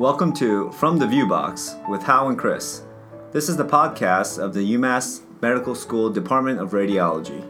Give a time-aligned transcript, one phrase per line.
[0.00, 2.84] Welcome to From the View Box with Hao and Chris.
[3.32, 7.46] This is the podcast of the UMass Medical School Department of Radiology.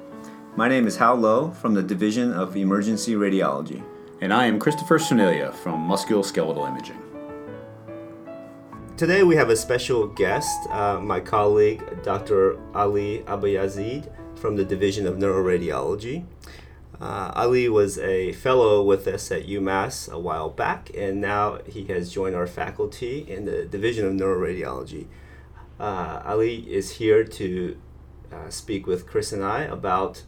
[0.56, 3.84] My name is Hao Lowe from the Division of Emergency Radiology.
[4.20, 7.00] And I am Christopher Cernelia from Musculoskeletal Imaging.
[8.96, 12.58] Today we have a special guest, uh, my colleague Dr.
[12.74, 16.24] Aly Abayazeed from the Division of Neuroradiology.
[16.98, 21.84] Uh, Aly was a fellow with us at UMass a while back, and now he
[21.86, 25.06] has joined our faculty in the Division of Neuroradiology.
[25.78, 27.76] Uh, Aly is here to
[28.32, 30.24] uh, speak with Chris and I about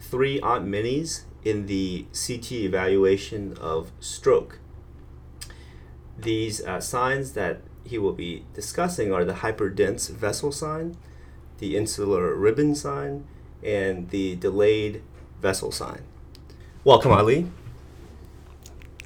[0.00, 4.58] three Aunt Minnies in the CT evaluation of stroke.
[6.16, 10.96] These uh, signs that he will be discussing are the hyperdense vessel sign,
[11.58, 13.26] the insular ribbon sign,
[13.62, 15.02] and the delayed
[15.44, 16.00] vessel sign.
[16.84, 17.46] Welcome, Aly.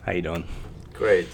[0.06, 0.44] How you doing?
[0.94, 1.26] Great.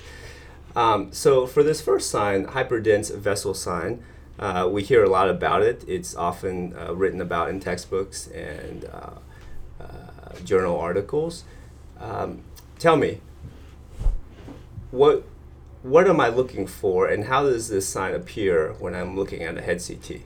[0.74, 4.02] Um, so for this first sign, hyperdense vessel sign,
[4.38, 5.84] uh, we hear a lot about it.
[5.86, 9.18] It's often uh, written about in textbooks and uh,
[9.78, 11.44] uh journal articles.
[12.00, 12.40] Um,
[12.78, 13.20] tell me,
[14.90, 15.22] what
[15.82, 19.58] what am I looking for, and how does this sign appear when I'm looking at
[19.58, 20.22] a head CT?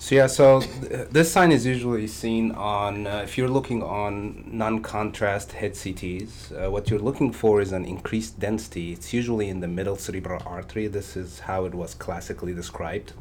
[0.00, 4.44] So yeah, so th- this sign is usually seen on uh, if you're looking on
[4.46, 6.30] non-contrast head CTs.
[6.50, 8.94] Uh, what you're looking for is an increased density.
[8.94, 10.86] It's usually in the middle cerebral artery.
[10.86, 13.12] This is how it was classically described,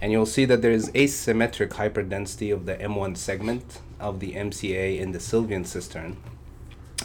[0.00, 5.00] and you'll see that there is asymmetric hyperdensity of the M1 segment of the MCA
[5.00, 6.16] in the Sylvian cistern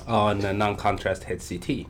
[0.06, 1.88] on a non-contrast head CT.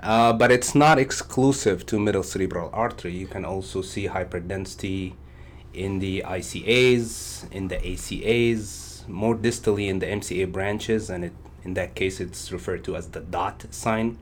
[0.00, 3.14] Uh, but it's not exclusive to middle cerebral artery.
[3.14, 5.14] You can also see hyperdensity
[5.76, 11.32] in the ICAs, in the ACAs, more distally in the MCA branches, and it,
[11.64, 14.18] in that case it's referred to as the dot sign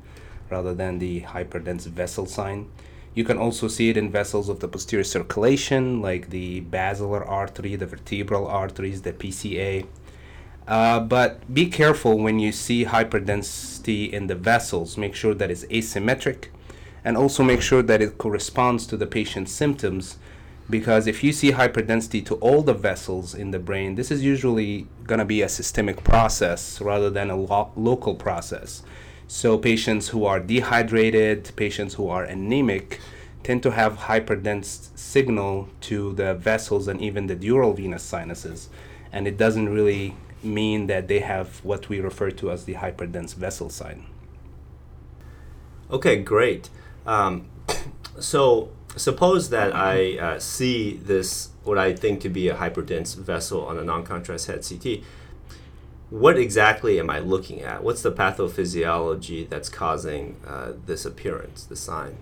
[0.51, 2.69] rather than the hyperdense vessel sign.
[3.15, 7.77] You can also see it in vessels of the posterior circulation, like the basilar artery,
[7.77, 9.87] the vertebral arteries, the PCA,
[10.67, 14.97] uh, but be careful when you see hyperdensity in the vessels.
[14.97, 16.47] Make sure that it's asymmetric
[17.05, 20.19] and also make sure that it corresponds to the patient's symptoms
[20.71, 24.87] because if you see hyperdensity to all the vessels in the brain, this is usually
[25.05, 28.83] going to be a systemic process rather than a lo- local process.
[29.27, 33.01] So, patients who are dehydrated, patients who are anemic,
[33.43, 38.69] tend to have hyperdense signal to the vessels and even the dural venous sinuses.
[39.13, 43.35] And it doesn't really mean that they have what we refer to as the hyperdense
[43.35, 44.07] vessel sign.
[45.91, 46.71] Okay, great.
[47.07, 47.49] Um,
[48.19, 53.67] so suppose that I uh, see this, what I think to be a hyperdense vessel
[53.67, 55.01] on a non-contrast head CT.
[56.11, 57.83] What exactly am I looking at?
[57.83, 62.19] What's the pathophysiology that's causing uh, this appearance, the sign?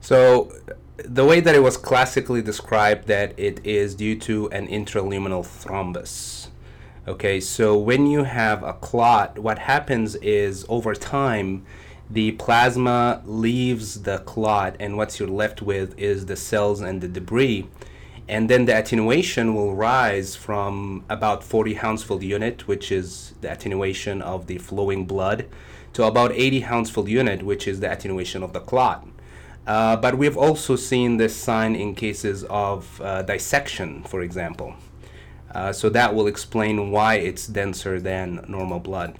[0.00, 0.52] So
[0.96, 6.48] the way that it was classically described that it is due to an intraluminal thrombus.
[7.08, 11.64] Okay, so when you have a clot, what happens is over time,
[12.12, 17.08] the plasma leaves the clot, and what you're left with is the cells and the
[17.08, 17.66] debris.
[18.28, 24.20] And then the attenuation will rise from about 40 Hounsfield unit, which is the attenuation
[24.20, 25.46] of the flowing blood,
[25.94, 29.06] to about 80 Hounsfield unit, which is the attenuation of the clot.
[29.66, 34.74] Uh, but we've also seen this sign in cases of uh, dissection, for example.
[35.54, 39.18] Uh, so that will explain why it's denser than normal blood.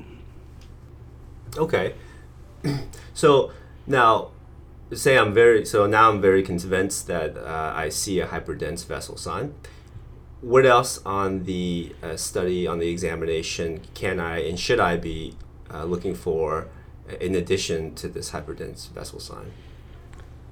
[1.56, 1.94] Okay.
[3.14, 3.52] so
[3.86, 4.30] now,
[4.92, 9.16] say I'm very, so now I'm very convinced that uh, I see a hyperdense vessel
[9.16, 9.54] sign.
[10.40, 15.36] What else on the uh, study, on the examination, can I and should I be
[15.72, 16.68] uh, looking for
[17.20, 19.52] in addition to this hyperdense vessel sign?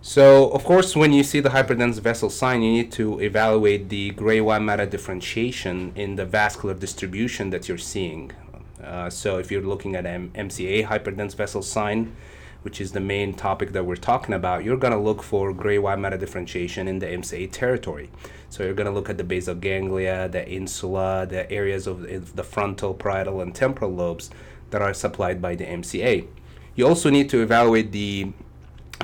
[0.02, 4.10] So, of course, when you see the hyperdense vessel sign, you need to evaluate the
[4.12, 8.32] gray-white matter differentiation in the vascular distribution that you're seeing.
[8.82, 12.14] Uh, so, if you're looking at M- MCA hyperdense vessel sign,
[12.62, 15.98] which is the main topic that we're talking about, you're going to look for gray-white
[15.98, 18.10] matter differentiation in the MCA territory.
[18.48, 22.44] So, you're going to look at the basal ganglia, the insula, the areas of the
[22.44, 24.30] frontal, parietal, and temporal lobes
[24.70, 26.26] that are supplied by the MCA.
[26.74, 28.32] You also need to evaluate the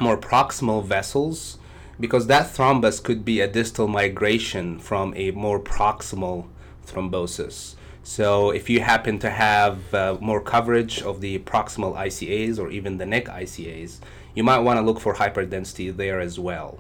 [0.01, 1.59] more proximal vessels
[1.99, 6.47] because that thrombus could be a distal migration from a more proximal
[6.87, 7.76] thrombosis.
[8.07, 12.99] So if you happen to have uh, more coverage of the proximal ICAs or even
[12.99, 13.99] the neck ICAs,
[14.33, 16.79] you might want to look for hyperdensity there as well.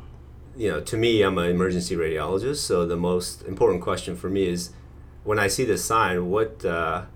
[0.56, 4.46] You know, to me, I'm an emergency radiologist, so the most important question for me
[4.46, 4.70] is
[5.24, 7.06] when I see this sign, what, uh,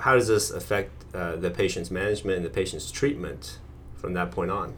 [0.00, 3.58] how does this affect uh, the patient's management and the patient's treatment
[3.94, 4.74] from that point on?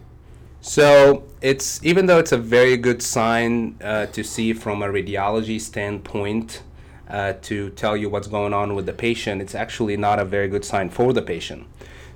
[0.60, 5.58] So it's even though it's a very good sign uh, to see from a radiology
[5.58, 6.62] standpoint
[7.08, 10.48] uh, to tell you what's going on with the patient, it's actually not a very
[10.48, 11.66] good sign for the patient.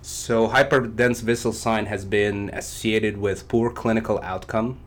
[0.02, 4.78] So hyperdense vessel sign has been associated with poor clinical outcome,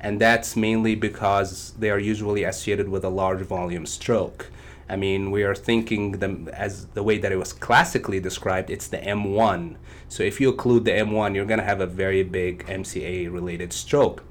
[0.00, 4.50] and that's mainly because they are usually associated with a large volume stroke.
[4.88, 8.86] I mean, we are thinking them as the way that it was classically described, it's
[8.86, 9.76] the M1.
[10.08, 13.72] So if you occlude the M1, you're going to have a very big MCA related
[13.72, 14.22] stroke.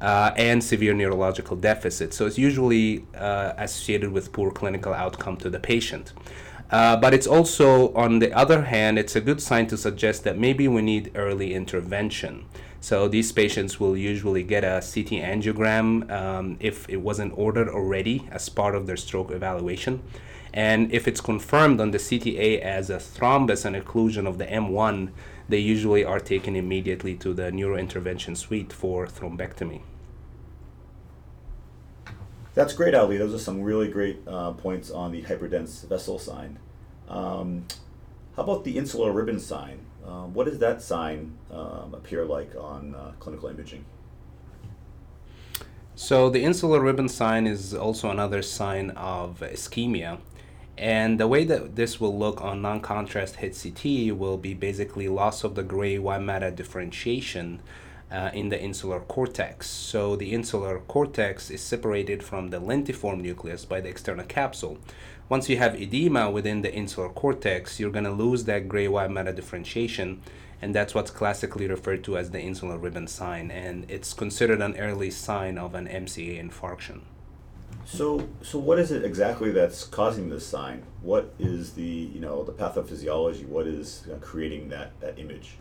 [0.00, 2.14] Uh, and severe neurological deficit.
[2.14, 6.14] So it's usually uh, associated with poor clinical outcome to the patient.
[6.70, 10.38] Uh, but it's also, on the other hand, it's a good sign to suggest that
[10.38, 12.46] maybe we need early intervention.
[12.80, 18.26] So these patients will usually get a CT angiogram um, if it wasn't ordered already
[18.30, 20.02] as part of their stroke evaluation.
[20.52, 25.10] And if it's confirmed on the CTA as a thrombus and occlusion of the M1,
[25.48, 29.82] they usually are taken immediately to the neurointervention suite for thrombectomy.
[32.54, 33.16] That's great, Aly.
[33.16, 36.58] Those are some really great uh, points on the hyperdense vessel sign.
[37.08, 37.66] Um,
[38.36, 39.80] how about the insular ribbon sign?
[40.04, 43.84] Uh, what does that sign um, appear like on uh, clinical imaging?
[45.94, 50.18] So the insular ribbon sign is also another sign of ischemia.
[50.80, 55.44] And the way that this will look on non-contrast head CT will be basically loss
[55.44, 57.60] of the gray white matter differentiation
[58.10, 59.68] uh, in the insular cortex.
[59.68, 64.78] So the insular cortex is separated from the lentiform nucleus by the external capsule.
[65.28, 69.10] Once you have edema within the insular cortex, you're going to lose that gray white
[69.10, 70.22] matter differentiation,
[70.62, 74.78] and that's what's classically referred to as the insular ribbon sign, and it's considered an
[74.78, 77.00] early sign of an MCA infarction.
[77.92, 80.84] So, so what is it exactly that's causing this sign?
[81.02, 83.46] What is the you know the pathophysiology?
[83.46, 85.56] What is uh, creating that that image?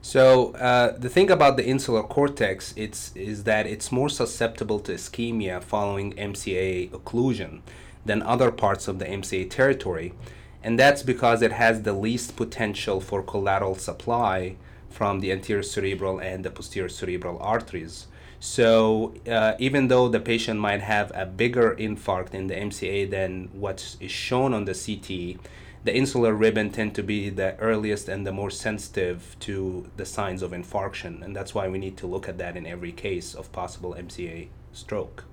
[0.00, 4.92] So uh, the thing about the insular cortex it's, is that it's more susceptible to
[4.92, 7.60] ischemia following MCA occlusion
[8.06, 10.14] than other parts of the MCA territory.
[10.62, 14.56] And that's because it has the least potential for collateral supply
[14.88, 18.06] from the anterior cerebral and the posterior cerebral arteries.
[18.40, 23.50] So uh, even though the patient might have a bigger infarct in the MCA than
[23.52, 25.38] what is shown on the CT,
[25.84, 30.40] the insular ribbon tend to be the earliest and the more sensitive to the signs
[30.42, 31.22] of infarction.
[31.22, 34.48] And that's why we need to look at that in every case of possible MCA
[34.72, 35.24] stroke.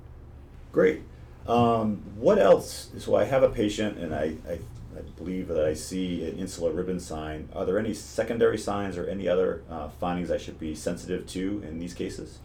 [0.74, 1.01] Great.
[1.48, 2.89] Um, what else?
[2.98, 4.59] So I have a patient, and I, I,
[4.98, 7.48] I, believe that I see an insular ribbon sign.
[7.56, 11.63] Are there any secondary signs or any other uh, findings I should be sensitive to
[11.65, 12.39] in these cases?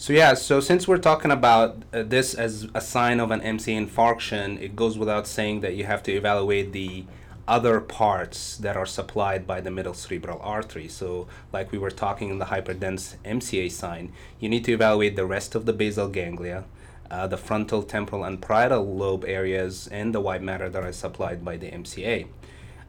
[0.00, 3.86] So yeah, so since we're talking about uh, this as a sign of an MCA
[3.86, 7.04] infarction, it goes without saying that you have to evaluate the
[7.46, 10.88] other parts that are supplied by the middle cerebral artery.
[10.88, 15.26] So, like we were talking in the hyperdense MCA sign, you need to evaluate the
[15.26, 16.64] rest of the basal ganglia,
[17.10, 21.44] uh, the frontal, temporal, and parietal lobe areas, and the white matter that are supplied
[21.44, 22.26] by the MCA.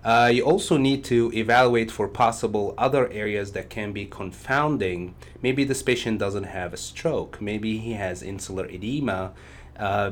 [0.04, 5.14] Uh, you also need to evaluate for possible other areas that can be confounding.
[5.44, 7.40] Maybe this patient doesn't have a stroke.
[7.40, 9.34] Maybe he has insular edema,
[9.78, 10.12] uh,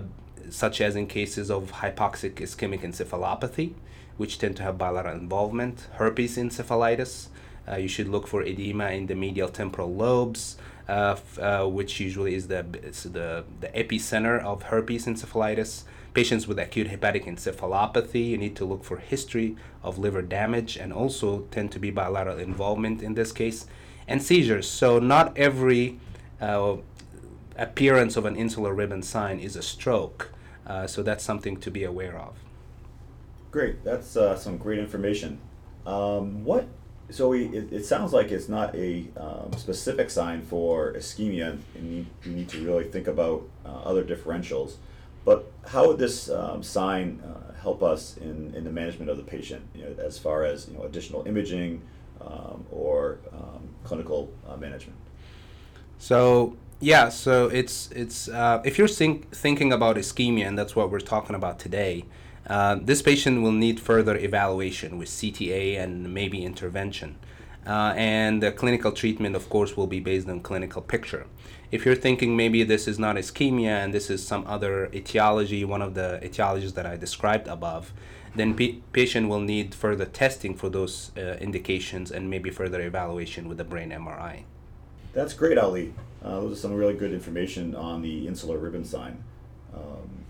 [0.49, 3.73] such as in cases of hypoxic ischemic encephalopathy,
[4.17, 7.27] which tend to have bilateral involvement, herpes encephalitis.
[7.67, 12.35] Uh, you should look for edema in the medial temporal lobes, uh, uh, which usually
[12.35, 15.83] is the, the, the epicenter of herpes encephalitis.
[16.19, 20.91] Patients with acute hepatic encephalopathy, you need to look for history of liver damage and
[20.91, 23.67] also tend to be bilateral involvement in this case,
[24.05, 24.67] and seizures.
[24.69, 25.97] So, not every
[26.41, 26.75] uh,
[27.55, 30.33] appearance of an insular ribbon sign is a stroke.
[30.67, 32.33] Uh, so, that's something to be aware of.
[33.49, 35.39] Great, that's uh, some great information.
[35.85, 36.67] Um, what?
[37.11, 41.95] So we, it, it sounds like it's not a um, specific sign for ischemia, and
[41.95, 44.73] you, you need to really think about uh, other differentials.
[45.25, 49.23] But how would this um, sign uh, help us in, in the management of the
[49.23, 51.81] patient, you know, as far as you know, additional imaging
[52.21, 54.97] um, or um, clinical uh, management?
[55.97, 60.89] So yeah, so it's it's uh, if you're think, thinking about ischemia, and that's what
[60.89, 62.05] we're talking about today.
[62.47, 67.17] Uh, this patient will need further evaluation with CTA and maybe intervention.
[67.65, 71.25] Uh, and the clinical treatment, of course, will be based on clinical picture.
[71.71, 75.81] If you're thinking maybe this is not ischemia and this is some other etiology, one
[75.81, 77.93] of the etiologies that I described above,
[78.35, 83.47] then p- patient will need further testing for those uh, indications and maybe further evaluation
[83.47, 84.43] with the brain MRI.
[85.13, 85.93] That's great, Aly.
[86.23, 89.23] Uh, those are some really good information on the insular ribbon sign.
[89.73, 90.25] Um,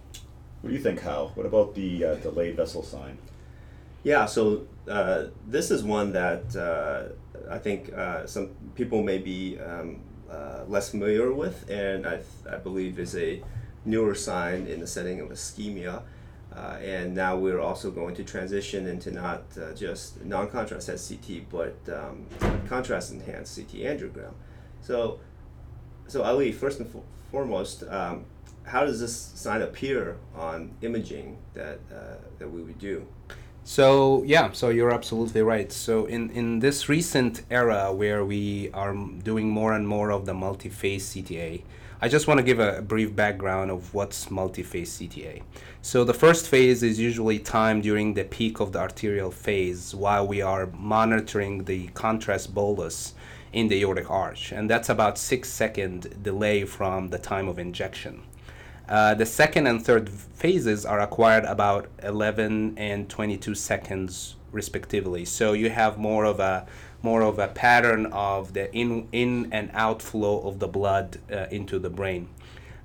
[0.61, 1.31] what do you think, Hao?
[1.35, 3.17] What about the uh, delayed vessel sign?
[4.03, 7.09] Yeah, so uh, this is one that uh,
[7.51, 9.99] I think uh, some people may be um,
[10.31, 13.43] uh, less familiar with, and I, I believe is a
[13.85, 16.03] newer sign in the setting of ischemia.
[16.55, 21.77] Uh, and now we're also going to transition into not uh, just non-contrast CT, but
[21.93, 22.25] um,
[22.67, 24.33] contrast-enhanced CT angiogram.
[24.81, 25.19] So,
[26.07, 26.89] so Aly, first and
[27.31, 28.25] foremost, um,
[28.63, 31.79] how does this sign appear on imaging that
[32.39, 33.05] that we would do?
[33.69, 35.71] So yeah, so you're absolutely right.
[35.71, 40.33] So in, in this recent era where we are doing more and more of the
[40.33, 41.61] multi-phase CTA,
[42.01, 45.43] I just want to give a, brief background of what's multi-phase CTA.
[45.83, 50.25] So the first phase is usually time during the peak of the arterial phase while
[50.25, 53.13] we are monitoring the contrast bolus
[53.53, 58.23] in the aortic arch, and that's about six second delay from the time of injection.
[58.89, 65.23] Uh, the second and third phases are acquired about 11 and 22 seconds respectively.
[65.25, 66.65] So you have more of a
[67.01, 71.79] more of a pattern of the in, in and outflow of the blood uh, into
[71.79, 72.27] the brain.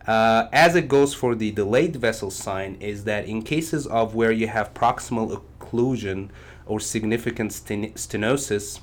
[0.07, 4.31] Uh, as it goes for the delayed vessel sign is that in cases of where
[4.31, 6.29] you have proximal occlusion
[6.67, 8.81] or significant sten- stenosis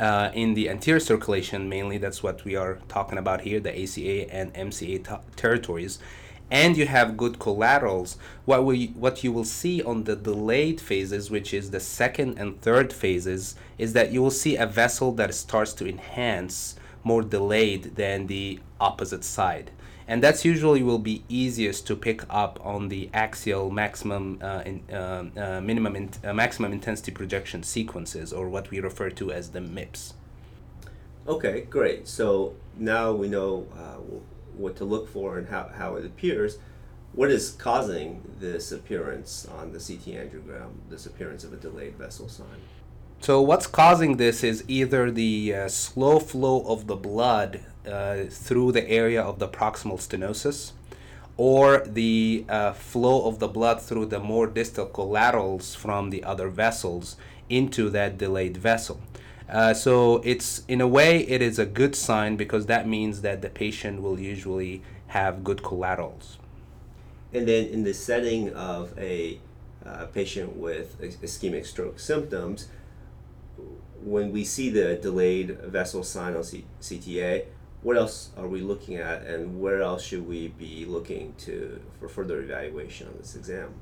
[0.00, 4.32] uh, in the anterior circulation, mainly that's what we are talking about here, the ACA
[4.34, 5.98] and MCA t- territories,
[6.50, 11.30] and you have good collaterals, what we what you will see on the delayed phases,
[11.30, 15.34] which is the second and third phases, is that you will see a vessel that
[15.34, 19.70] starts to enhance more delayed than the opposite side.
[20.08, 24.82] And that's usually will be easiest to pick up on the axial maximum uh, in,
[24.92, 29.50] uh, uh, minimum in, uh, maximum intensity projection sequences, or what we refer to as
[29.50, 30.14] the MIPS.
[31.28, 32.08] Okay, great.
[32.08, 34.00] So now we know uh,
[34.60, 36.58] what to look for and how, how it appears.
[37.12, 42.28] What is causing this appearance on the CT angiogram, this appearance of a delayed vessel
[42.28, 42.46] sign?
[43.20, 48.72] So, what's causing this is either the uh, slow flow of the blood uh, through
[48.72, 50.72] the area of the proximal stenosis,
[51.36, 56.48] or the uh, flow of the blood through the more distal collaterals from the other
[56.48, 57.16] vessels
[57.48, 59.00] into that delayed vessel.
[59.50, 63.42] Uh, so it's in a way it is a good sign because that means that
[63.42, 66.38] the patient will usually have good collaterals.
[67.32, 69.40] And then in the setting of a
[69.84, 72.68] uh, patient with ischemic stroke symptoms,
[74.04, 77.46] when we see the delayed vessel sign on C- CTA,
[77.82, 82.08] what else are we looking at, and where else should we be looking to for
[82.08, 83.74] further evaluation on this exam?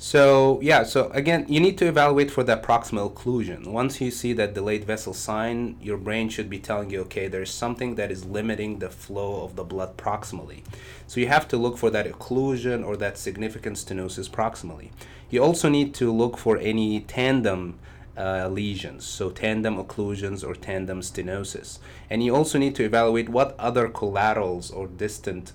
[0.00, 3.66] So yeah, so again, you need to evaluate for that proximal occlusion.
[3.66, 7.50] Once you see that delayed vessel sign, your brain should be telling you, okay, there's
[7.50, 10.62] something that is limiting the flow of the blood proximally.
[11.08, 14.90] So you have to look for that occlusion or that significant stenosis proximally.
[15.30, 17.80] You also need to look for any tandem
[18.16, 21.80] uh, lesions, so tandem occlusions or tandem stenosis.
[22.08, 25.54] And you also need to evaluate what other collaterals or distant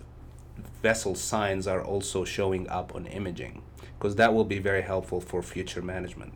[0.82, 3.62] vessel signs are also showing up on imaging
[4.04, 6.34] because that will be very helpful for future management.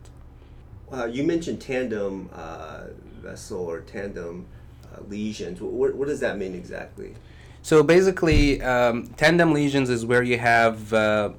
[0.90, 2.84] Uh, you mentioned tandem uh,
[3.20, 4.46] vessel or tandem
[4.86, 5.60] uh, lesions.
[5.60, 7.14] What, what does that mean exactly?
[7.60, 11.32] So basically, um, tandem lesions is where you have uh,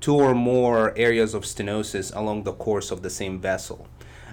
[0.00, 3.86] two or more areas of stenosis along the course of the same vessel.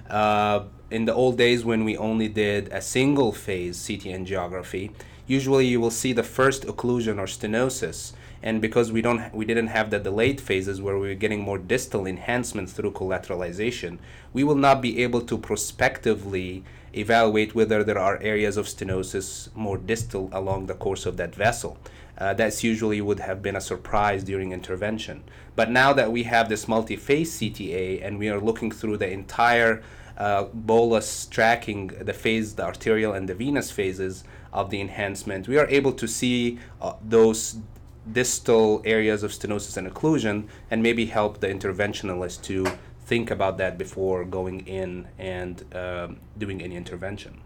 [0.08, 4.90] Uh, in the old days, when we only did a single phase CT angiography,
[5.26, 9.68] usually you will see the first occlusion or stenosis and because we don't we didn't
[9.68, 13.98] have the delayed phases where we were getting more distal enhancement through collateralization
[14.32, 16.62] we will not be able to prospectively
[16.96, 21.76] evaluate whether there are areas of stenosis more distal along the course of that vessel.
[22.18, 25.22] Uh, that's usually would have been a surprise during intervention.
[25.54, 29.82] But now that we have this multi-phase cta and we are looking through the entire
[30.16, 35.58] uh, bolus tracking the phase the arterial and the venous phases of the enhancement we
[35.58, 37.58] are able to see uh, those
[38.12, 42.66] distal areas of stenosis and occlusion and maybe help the interventionalist to
[43.04, 47.40] think about that before going in and um, doing any intervention.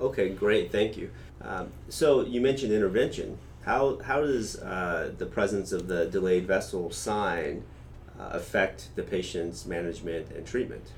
[0.00, 1.10] Okay, great, thank you.
[1.42, 3.38] Um, so you mentioned intervention.
[3.64, 7.64] How, how does uh, the presence of the delayed vessel sign
[8.18, 10.92] uh, affect the patient's management and treatment?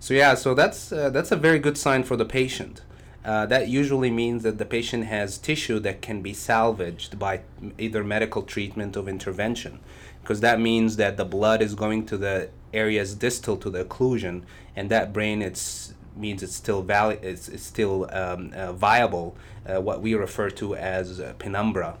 [0.00, 2.82] So yeah, so that's uh, that's a very good sign for the patient.
[3.24, 7.40] Uh, that usually means that the patient has tissue that can be salvaged by
[7.78, 9.80] either medical treatment or intervention,
[10.20, 14.42] because that means that the blood is going to the areas distal to the occlusion,
[14.76, 19.34] and that brain it's means it's still valid, it's, it's still um, uh, viable,
[19.66, 21.96] uh, what we refer to as penumbra.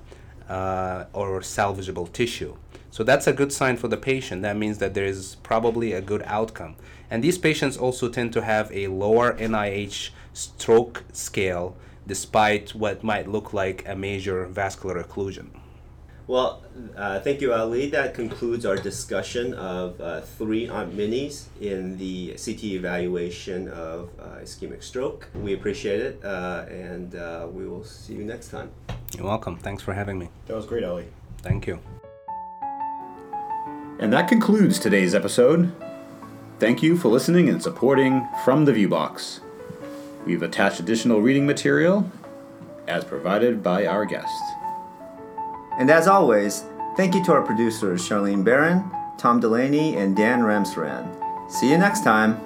[0.48, 2.56] uh, or salvageable tissue.
[2.90, 4.42] So that's a good sign for the patient.
[4.42, 6.76] That means that there is probably a good outcome.
[7.14, 11.76] And these patients also tend to have a lower NIH stroke scale
[12.08, 15.46] despite what might look like a major vascular occlusion.
[16.26, 16.64] Well,
[16.96, 17.88] uh, thank you, Aly.
[17.90, 24.42] That concludes our discussion of uh, three Aunt Minnies in the CT evaluation of uh,
[24.42, 25.28] ischemic stroke.
[25.36, 28.72] We appreciate it, uh, and uh, we will see you next time.
[29.16, 29.56] You're welcome.
[29.56, 30.30] Thanks for having me.
[30.46, 31.06] That was great, Aly.
[31.42, 31.78] Thank you.
[34.00, 35.72] And that concludes today's episode.
[36.60, 39.40] Thank you for listening and supporting From the Viewbox.
[40.24, 42.08] We've attached additional reading material
[42.86, 44.32] as provided by our guest.
[45.78, 46.64] And as always,
[46.96, 51.50] thank you to our producers Charlene Barron, Tom Delaney, and Dan Ramsran.
[51.50, 52.40] See you next time.